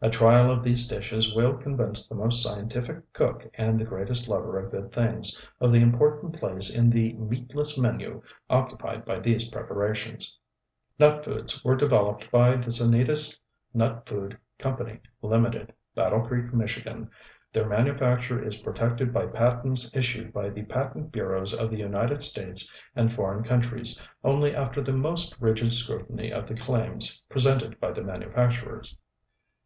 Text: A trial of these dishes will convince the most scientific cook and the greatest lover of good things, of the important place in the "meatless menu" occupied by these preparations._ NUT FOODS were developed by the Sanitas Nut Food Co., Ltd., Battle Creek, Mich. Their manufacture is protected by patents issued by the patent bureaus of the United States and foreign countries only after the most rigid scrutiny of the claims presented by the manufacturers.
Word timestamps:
A 0.00 0.08
trial 0.08 0.50
of 0.50 0.62
these 0.64 0.88
dishes 0.88 1.34
will 1.34 1.52
convince 1.54 2.08
the 2.08 2.14
most 2.14 2.42
scientific 2.42 3.12
cook 3.12 3.46
and 3.56 3.78
the 3.78 3.84
greatest 3.84 4.26
lover 4.26 4.58
of 4.58 4.70
good 4.70 4.90
things, 4.90 5.38
of 5.60 5.70
the 5.70 5.82
important 5.82 6.32
place 6.38 6.74
in 6.74 6.88
the 6.88 7.12
"meatless 7.18 7.76
menu" 7.78 8.22
occupied 8.48 9.04
by 9.04 9.18
these 9.20 9.50
preparations._ 9.50 10.38
NUT 10.98 11.22
FOODS 11.22 11.62
were 11.62 11.76
developed 11.76 12.30
by 12.30 12.56
the 12.56 12.70
Sanitas 12.70 13.38
Nut 13.74 14.06
Food 14.08 14.38
Co., 14.58 14.72
Ltd., 14.74 15.68
Battle 15.94 16.22
Creek, 16.22 16.54
Mich. 16.54 16.82
Their 17.52 17.68
manufacture 17.68 18.42
is 18.42 18.56
protected 18.56 19.12
by 19.12 19.26
patents 19.26 19.94
issued 19.94 20.32
by 20.32 20.48
the 20.48 20.62
patent 20.62 21.12
bureaus 21.12 21.52
of 21.52 21.68
the 21.68 21.76
United 21.76 22.22
States 22.22 22.72
and 22.94 23.12
foreign 23.12 23.44
countries 23.44 24.00
only 24.24 24.56
after 24.56 24.80
the 24.80 24.94
most 24.94 25.36
rigid 25.38 25.70
scrutiny 25.70 26.32
of 26.32 26.46
the 26.46 26.54
claims 26.54 27.22
presented 27.28 27.78
by 27.78 27.90
the 27.90 28.02
manufacturers. 28.02 28.96